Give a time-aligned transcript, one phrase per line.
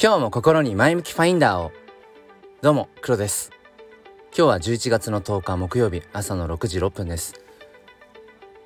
[0.00, 1.72] 今日も心に前向きファインダーを。
[2.62, 3.50] どうも黒です。
[4.26, 7.34] 今日は11月の10日木曜日朝の6時6分です。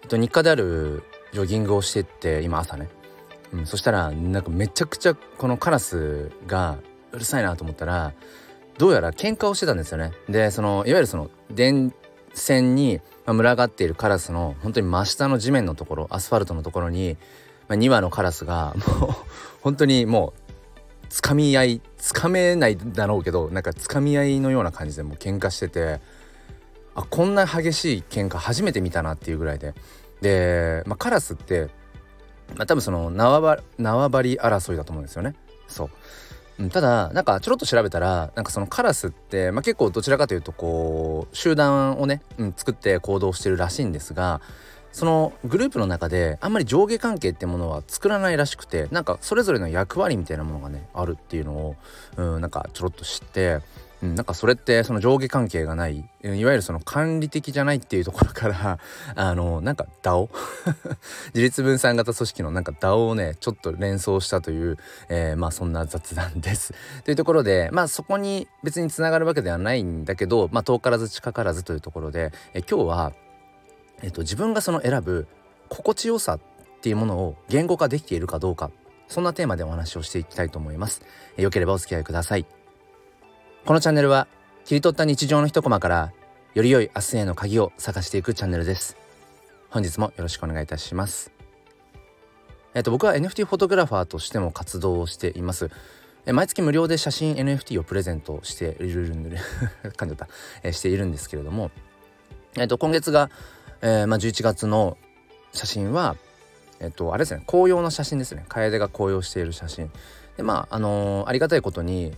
[0.03, 2.91] えっと日課であるジョギングをしてって今朝ね、
[3.50, 6.77] うん、そしたらなんかめちゃくちゃこのカラスが
[7.12, 8.12] うるさいなと思ったら
[8.77, 10.12] どうやら喧嘩をしてたんですよね。
[10.29, 11.95] でそのいわゆるその電
[12.35, 17.16] 線に群がっているカラスの本当に真下の地面のところアスファルトのところに、
[17.69, 19.10] まあ、2羽のカラスがもう
[19.62, 20.41] 本当にもう
[21.12, 26.01] つかみ合いつかめないだろうけどなんかつかみ合いのような感じでもう喧嘩してて
[26.95, 29.75] あこんな激しい喧嘩初めて見たなっていうぐらいで
[30.23, 31.69] で、まあ、カラスって、
[32.56, 35.34] まあ、多分その縄張縄張り争いだと思うんですよね
[35.69, 35.91] そう。
[36.61, 44.41] うん、ただなんかちょろっと調べたらなんかそのカラスって、まあ、結構どちらかというとこう集団をね、うん、作って行動してるらしいんですが
[44.92, 51.77] そのグループの中であんまり上下関係ってものは作らないらしくてなんかそれぞれの役割みたいなものがねあるっていうのを、
[52.17, 53.61] うん、なんかちょろっと知って
[54.02, 58.78] うん、なんかそれってその上下関係がないいわゆるその管理的じゃないっていうところから
[59.14, 60.28] あのなんか DAO
[61.34, 64.77] 自立分散型組織のなんか DAO をねちょっと連想したという、
[65.08, 66.74] えー、まあそんな雑談です。
[67.05, 73.12] というところでまあそこに別につながるわけではないんだけどまあ遠からず近からずというところで、え今日は、
[74.03, 75.27] えっと、自分がその選ぶ
[75.69, 76.41] 心地よさっ
[76.81, 78.70] ていうものを言語化できているかどうか
[79.08, 81.03] そんなテーマでお話をしていきたいと思います。
[81.36, 82.47] よければお付き合いください。
[83.67, 84.27] このチャンネルは
[84.64, 86.12] 切り取った日常の一コマから
[86.55, 88.97] より良い明日への鍵を探していくチャンネルです。
[89.69, 91.30] 本日もよろしくお願いいたします。
[92.75, 95.70] えっと僕は NFT フォトグラファーとしても活動をしています。
[96.27, 99.36] 毎月無料で写真 NFT をプレゼントしているんで
[99.97, 100.28] 噛んじゃった、
[100.62, 101.70] えしているんですけれども。
[102.56, 103.30] えっと今月が、
[103.83, 104.97] えー、まあ、11月の
[105.52, 106.16] 写真は
[106.80, 108.44] えっとあれですね紅葉の写真ですね。
[108.48, 109.91] 楓が紅葉している写真。
[110.36, 112.12] でまああのー、ありがたいことに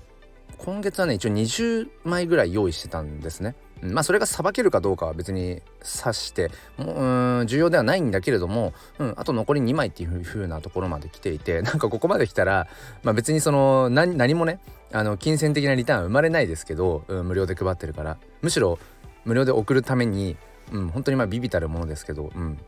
[0.59, 3.55] 今月はね一応20枚ぐらい用意してたんですね。
[3.83, 12.67] まあそれがさばけるかどうかは別に指してもう重要ではないんだけれども、うん、あと残り2枚っていう風なところまで来ていて なんかここまで来たら、
[13.03, 14.61] まあ、別にその何何もね
[14.93, 18.17] あの金銭的なリターン生まれないですけど、うん、無料で配ってるから。
[18.41, 18.79] むしろ
[19.25, 20.37] 無料で送るために、
[20.73, 22.59] うん、本当にまあビビたるものですけど、うん、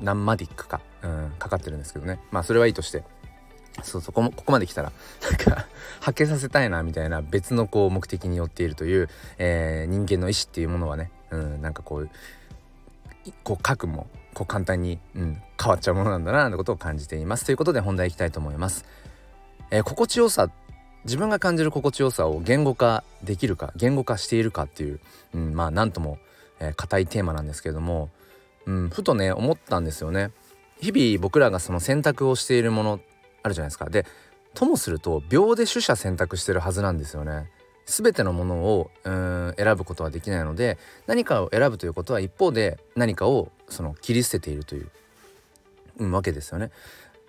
[0.00, 2.20] 何マディックか、うん、かかってるんですけどね。
[2.30, 3.04] まあそれはいいとして。
[3.82, 4.92] そうそうこここまで来たら
[5.22, 5.66] なんか
[6.00, 9.08] はけさせたいなみたいな別のこう目的によっているという、
[9.38, 12.10] えー、人間の意志っていうものはね、うん、なんかこう
[13.44, 17.44] こう書くもこう簡単に、うん、変わっちゃうものなんだなってことを感じています。
[17.44, 18.84] ということで本題いきたいと思います、
[19.70, 20.50] えー、心地よさ
[21.04, 25.00] 自分が感じる心地よさを言語化できるか言語化しているかっていう、
[25.34, 26.18] うん、まあ何とも
[26.76, 28.10] 硬、えー、いテーマなんですけれども、
[28.66, 30.30] うん、ふとね思ったんですよね。
[30.80, 33.00] 日々僕らがその選択をしているもの
[33.42, 33.88] あるじゃないですか。
[33.90, 34.06] で
[34.54, 37.50] ともすると秒で取捨選択してるはずなんですよね。
[37.86, 44.90] 全てのものをうん選ぶことはできないので何かを選ぶということは一方で何かをその切り捨てているという、
[45.98, 46.70] うん、わけですよね。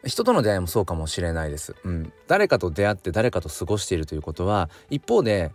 [0.05, 5.51] 人との出会いもそうかもしれないです、うん、誰かと出会って誰かと過ごしているということは一方で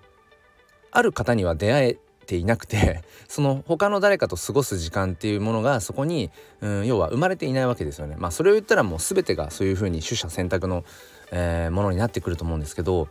[0.93, 8.17] ある方には出会えていなくて その他の誰かと過ごす時間っていうものがそこに、うん、要は生まれていないわけですよね。
[8.19, 10.85] まあそれを言ったらもう全てがそういうふうに取捨選択の、
[11.31, 13.09] えー、ものになってくると思うんですけど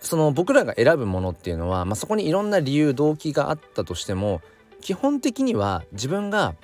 [0.00, 4.42] その僕らが選ぶものっていうのは、まあ、そこにいろんな理由動機があったとしても
[4.80, 6.54] 基本的には自分が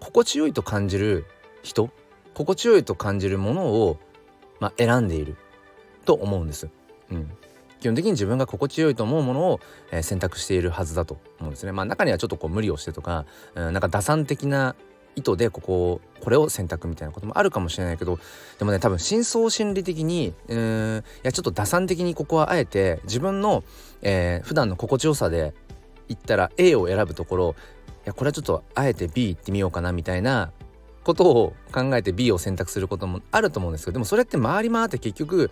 [0.00, 1.24] 心地よいと感じる
[1.62, 1.90] 人
[2.34, 3.98] 心地よいと感じるものを、
[4.60, 5.36] まあ、選んでいる
[6.04, 6.68] と思うんです。
[7.10, 7.30] うん、
[7.80, 9.60] 基本的に自分が心地よいと思うものを、
[10.02, 11.72] 選択しているはずだと思うんですね。
[11.72, 14.74] まあ中にはちょっとこう無理をしてとか、うん、なんか打算的な
[15.16, 18.18] 意図でこここれを選択みたいなこともあるかもしれないけど
[18.58, 23.64] でもね多分深層心理的にうんいやちょっと打算的にここはあえて自分の、
[24.02, 25.54] えー、普段の心地よさで
[26.08, 27.56] 言ったら A を選ぶところ
[28.04, 30.52] いやこれはちょっとあえて B 行ってみようかなみたいな
[31.02, 35.50] ことを考えて B を選択することもあると思うんですけどでもそれって回り回って結局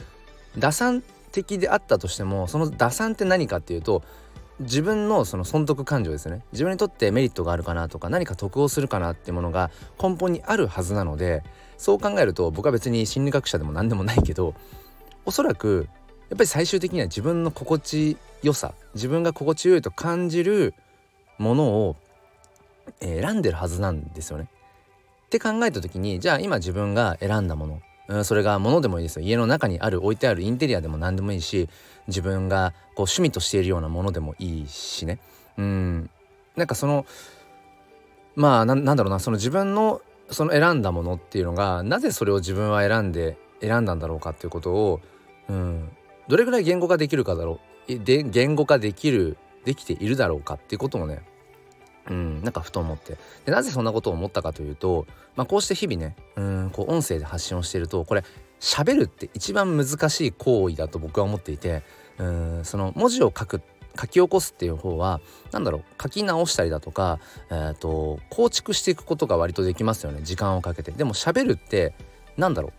[0.58, 1.02] 打算
[1.34, 4.02] 的であったとしてもその打算って何かっていうと
[4.60, 11.42] 自分のその損得感情ですね自分にとってメリットがあるかなとか何か得をするかなっていうものが根本にあるはずなので
[11.76, 14.54] そう考えると僕は別に心理学者でも何でもないけど
[15.24, 15.88] おそらく
[16.30, 20.74] やっぱり最終的には自分の心地よさ自分が心地よいと感じる
[21.38, 21.96] ものを
[23.00, 24.48] 選んでるはずなんですよね。
[25.26, 29.26] って考えた時にじゃあ今自分が選んだものうん、それが物でもいいですよ。
[29.26, 31.68] 家の中にある置いてあるインテリアでも何でもいいし
[32.06, 35.18] 自分がこう趣味としているようなものでもいいしね。
[35.56, 36.10] うん。
[36.56, 37.06] なんかその
[38.36, 45.00] まあなんだろうなその自分のその選んだものっていうのがなぜそれを自分は選んで選んだんだろうかっていうことを
[45.48, 45.88] うん。
[46.28, 47.98] どれぐらい言語化できるかだろう。
[47.98, 51.22] で言語化できるできているだろうかっていうこともね
[52.08, 53.16] うんなんかふと思って。
[53.44, 55.06] でなぜそんなことを思ったかというと、
[55.36, 58.24] まあ、こうして日々ねうんこう音声で発信をしているとこれ
[58.60, 61.82] 喋るって一番難しい行為だと僕は思っていて
[62.18, 63.60] うんその文字を書く
[63.98, 65.20] 書き起こすっていう方は
[65.52, 67.20] 何だろう書き直したりだとか、
[67.50, 70.90] えーと、構築していくことが割とできますよね時間をかけて。
[70.90, 71.94] でも喋るって
[72.36, 72.72] 何だろう。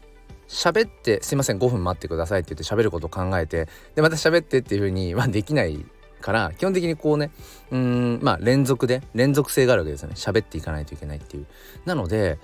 [0.47, 5.83] 喋ってすいません5分待ってくださいって言って喋ることを考えてでまた喋ってっていう風にはできない
[6.25, 7.29] から基本的にこうね
[7.69, 10.15] うんまあ連続で連続性があるわけですよね。
[10.17, 11.45] 喋っていかないといけないっていう。
[11.85, 12.39] なので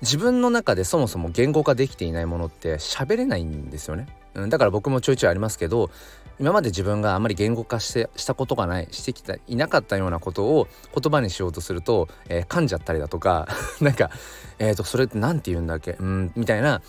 [0.00, 5.92] 自分の中でそもそも言語化できていないものって喋れないんですよね、うん、だから僕もちょいちょいありますけど
[6.40, 13.46] 今まで自分があまり言語化してしたことがないしてきたいなかったようなことを言葉にしようとすると、えー、噛んじゃったりだとか
[13.80, 14.10] なんか
[14.58, 15.92] えっ、ー、とそれって何て言うんだっけ？
[15.92, 16.82] うんみたいな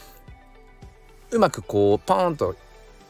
[1.29, 2.55] うまくこうポーンと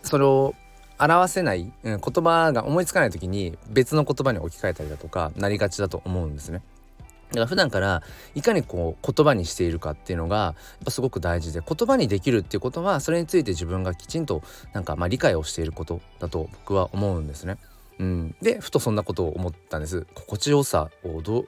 [0.04, 0.54] それを
[1.00, 6.62] 表せない、うん、言葉が思いつかない時に別の言葉に置き換えたりだとかなりがちだと思うんですね。
[7.30, 8.04] だから普段から
[8.36, 10.54] いかにこう言葉にしているかっていうのが
[10.88, 17.58] すごく大事で言葉にできるっていうことはそれについて自分がきちんとなんかまあ理解をしていることだと僕は思うんですね。
[18.00, 20.06] うん、でふとそんなことを思ったんです。
[20.14, 21.48] 心地よさをどう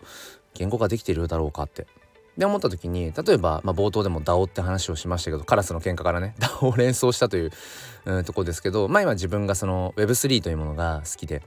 [0.55, 1.85] 言語化できているだろうかって。
[2.37, 7.51] で思った時に例えば、まあ、冒頭でも DAO って話をしましたけどカラスの喧嘩からね DAO を連想したという、
[8.05, 11.41] う、とこですけどまあ今自分がその Web3 というものが好きで、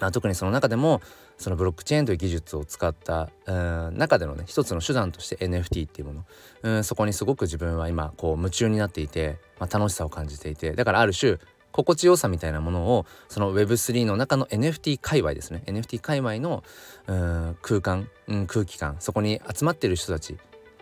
[0.00, 1.00] まあ、特にその中でも
[1.38, 3.52] そのブロックチェーンという技術を使った、う
[3.90, 6.24] ん、中でのね一つの手段として NFT っていうもの、
[6.62, 11.38] うん、そこにすごく自分は今こう夢中になっていて、まあ、楽しさを感じていてだからある種
[11.72, 15.62] 心地よさみたいなものをその Web3 の中の NFT 界隈ですね。
[15.66, 16.62] NFT 界隈の
[17.06, 20.36] うん空間、うん、空気感そこに集まってる人たち、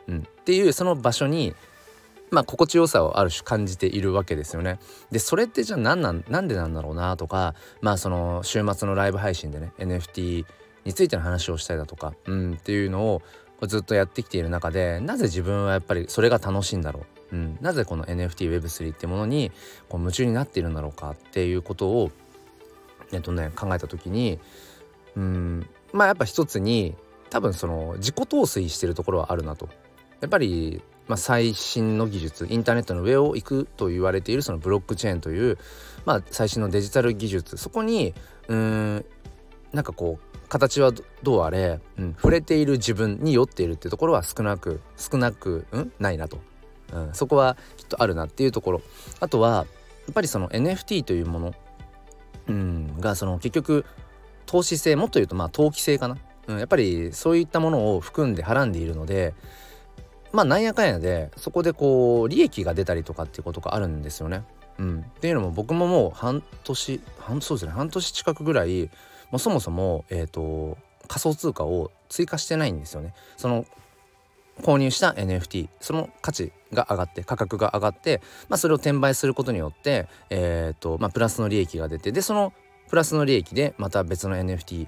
[0.08, 1.54] うん、っていうその場所に
[2.30, 4.78] まあ心地よさをある種感じているわけですよね。
[5.10, 10.44] でそれってじゃあ何なんなんでなんだろうなとかまあその週末のライブ配信でね NFT
[10.84, 13.22] についての話をしたりだとか、うん、っていうのを
[13.66, 17.00] ずっとやってきている中でなぜ自分はやっぱりそれが楽しいんだろ
[17.32, 19.52] う、うん、なぜこの NFTWeb3 ってものに
[19.88, 22.10] こう夢中になっているんだろうかっていうことを、
[23.12, 24.38] えっとね、考えた時に、
[25.16, 26.96] うん、まあやっぱ一つに
[27.28, 29.68] 多分その自己陶酔してるところはあるなと。
[30.20, 35.58] やっぱりまあ、最新の技術インターネットの上を行くと言われているそのブロックチェーンという、
[36.04, 38.14] まあ、最新のデジタル技術そこに
[38.46, 39.04] うん
[39.72, 46.38] なんかこう形はどうあれ、うん、触れている自分に酔っているっていうところは少なく少なく、うん、ないなと、
[46.92, 48.82] うん、そこはきっとあるなっていうところ。
[49.20, 49.66] あとは
[50.06, 51.54] やっぱりその NFT というもの、
[52.48, 53.84] うん、がその結局
[54.46, 56.16] 投資性もっと言うとまあ投機性かな、
[56.48, 59.34] うん、やっぱりそういったものを含んではらんでいるので
[60.32, 64.42] まあなんやかんやでそこでこう利益が出たりとかっていうことがあるんですよね。
[64.78, 68.90] うん、っていうのも僕ももう半年半そうですね半年近くぐらい
[69.30, 70.78] もそもそも、えーと、
[71.08, 73.14] 仮想通貨を追加してないんですよね。
[73.36, 73.66] その
[74.62, 82.52] 購入した NFT その価値が上がって価格が上がって、まあ、それを転売することによって、えーとまあ、プラスの利益が出てでその
[82.90, 84.86] プラスの利益でまた別の NFT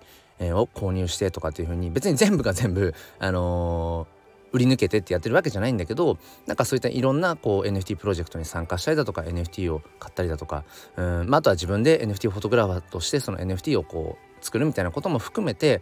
[0.54, 4.22] を購入してとかっていう風に別に全部が全部、あのー
[4.52, 10.64] 売り抜けてってやってるわけじゃないんだけどなんかそういったいろんなこう NFT プロジェクトに参加したりだとか NFT を買ったりだとか
[10.96, 15.80] うん、まあ、あとは自分で NFT フォトグラファーとしてその NFT をこう作るみたいなことも含めて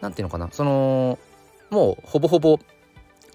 [0.00, 1.18] 何て言うのかなその
[1.70, 2.58] もうほぼほぼ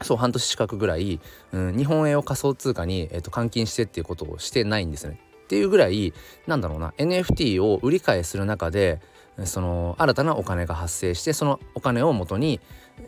[0.01, 1.19] そう半年近くぐらい、
[1.53, 5.19] うん、日本円を仮想通貨に、えー、と換金してっていうことをしてないんですね。
[5.45, 6.13] っていうぐらい
[6.47, 8.99] なんだろうな NFT を売り買いする中で
[9.43, 12.59] その新たなお金が発生してそのお金をもとに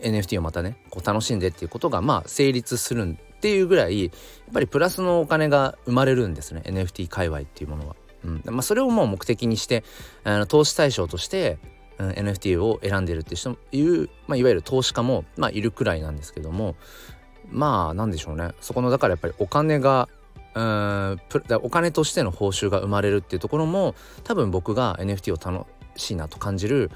[0.02, 4.12] NFT をまたねこう楽しんでっていうことがまあ成立するっていうぐらいやっ
[4.52, 7.96] ぱりプラスのお金が生まれるんですね NFT 界隈っていうものは。
[8.24, 9.84] うんまあ、それをもう目的にして
[10.24, 11.58] あの投資対象として、
[11.98, 16.76] うん、NFT を選んでるっていう人いう、まあ、いわゆる投資家も、まあ、いるくらいなんですけども
[17.50, 20.08] まあなんでしょうねそこのだからやっぱりお金が
[20.54, 21.20] うん
[21.62, 23.94] お金としての報酬が生まれるっていうところも
[24.24, 26.90] 多分僕が NFT を楽しいなと感じる、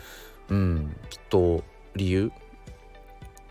[0.49, 1.63] うん、きっと
[1.95, 2.33] 理由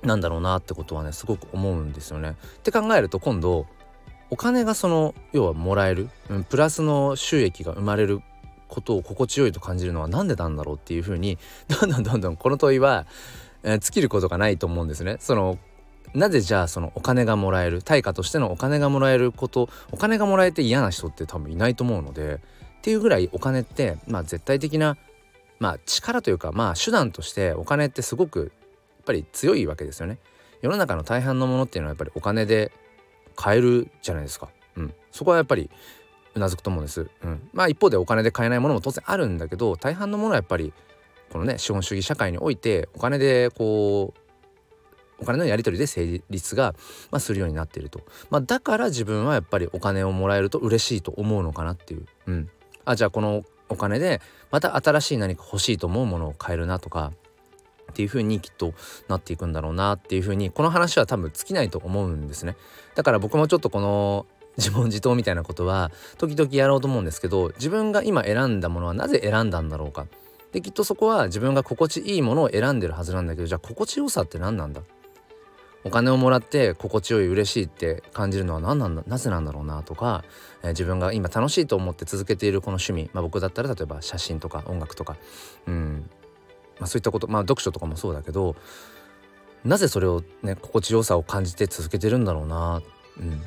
[0.04, 2.36] なんだろうなってことはねすごく思うんですよね。
[2.58, 3.68] って考えると今度
[4.32, 8.22] お金がその要はもらえる、うん、プラスの収益が生まれる
[8.70, 13.06] ことを心地よいと感じるのは何でなんだろうっていうふうに どんどんどんどんこの問いは、
[13.64, 15.18] えー、尽きることがないと思うんですね。
[15.20, 15.60] その
[16.14, 22.36] なぜじゃあそのお金がもらえる対価としてのお金がもらえることお金がもらえて嫌な人って多分いないと思うので
[22.80, 24.98] っていうぐらいお金ってまあ絶対的な
[25.60, 28.50] まあ力というかまあ手段としてお金ってすごくやっ
[29.06, 30.18] ぱり強いわけですよね。
[30.62, 32.72] 世の中の大半のものっていうのはやっぱりお金で
[33.36, 34.50] 買えるじゃないですか。
[34.76, 35.70] うん、そこはやっぱり
[36.36, 40.74] うなずくと思うんです、うん、まあ一方でお金で買えないものも当然あるんだけど大半のものはやっぱり
[41.30, 44.22] このね資本主義社会においてお金でこう
[45.22, 46.74] お金のやり取りで成立が、
[47.12, 52.50] まあ、するようになっていると、まあ、だから自分はやっぱりお金をもらえると嬉しいと思うのかなっていう、うん、
[52.86, 54.20] あじゃあこのお金で
[54.50, 57.12] また新しい何か欲しいと思うものを買えるなとか
[57.92, 58.74] っていう風にきっと
[59.08, 62.56] なっていくんだろうなっていう風にこの話は多分尽きないと思うんですね。
[62.96, 64.26] だから僕もちょっとこの
[64.58, 70.08] 自問自答みたいなことは時々やろうと思うんですけど自分が今選んだものはなぜ選んだんだろうか。
[70.52, 74.82] できっとそこは自分が心地いいものを選んでるはずなんだけどじゃあ心地よさって何なんだ？
[75.84, 79.04] お金をもらって心地よい嬉しいって感じるのは何なんだ？
[79.08, 80.26] なぜなんだろうなとか、
[80.62, 85.16] えー、自分が今楽しいと思って続けているこの趣味、まあ、僕だったら例えば写真とか音楽とか、
[85.66, 86.10] うん。
[86.82, 88.56] まあ、そういったことまあ読書とかもそうだけど
[89.64, 92.82] なぜそれをね心地よさを感じて続けてるんだろうな、
[93.20, 93.42] うん、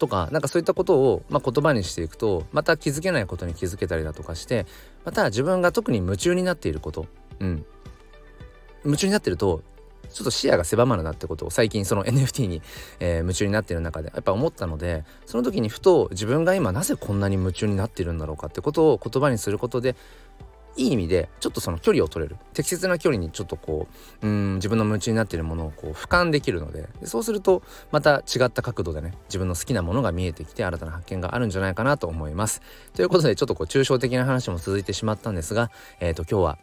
[0.00, 4.66] とかなんかそういったことを、まあ、言葉にしていくとまた気づけないことに気づけたりだとかして
[5.04, 7.06] また自分が特に夢中になっていること、
[7.38, 7.64] うん、
[8.84, 9.62] 夢中になってると
[10.12, 12.62] ちょっと視野が狭まるなってことを最近その NFT に、
[12.98, 19.94] えー、夢中になっている中でやっぱ思ったのでその時にふと自分が今なぜこんなに夢中になっているんだろうかってことを言葉にすることで
[20.80, 22.36] いい意味でちょっとその距離を取れる。
[22.54, 23.86] 適切な距離にちょっとこ
[24.22, 26.88] ううん自分の夢中になっているものをこう俯瞰できるので。
[27.04, 32.62] そうするとまた違った角度でね自分の好きなものが見えてきて新たな発見があるんじゃないかなと思います。
[32.94, 35.70] ということでちょっとこう抽象的な話も続いてしまったんですが、
[36.00, 36.58] えー、と今日は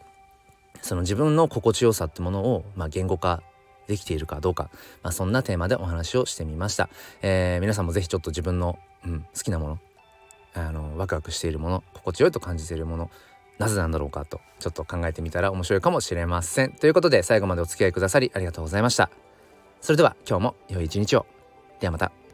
[0.82, 3.42] その自分の心地よさってものを、まあ、言語化
[3.86, 4.70] できているかどうか、
[5.02, 6.88] まあ、そんなテーマでお話をしてみました、
[7.22, 9.78] えー、皆さんも是非ちょっと自分の、うん、好きなもの
[10.54, 13.10] あのワクワクしているもの心地よいと感じているもの
[13.58, 16.72] なぜなんだろうかとちょっと考えてみたら面白いかもしれません。
[16.72, 19.10] ということで最後までお付き合いくださりありがとうございました。
[19.80, 21.26] それでは今日も良い一日を。
[21.80, 22.27] ではまた。